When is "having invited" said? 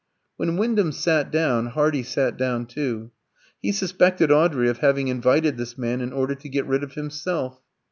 4.79-5.57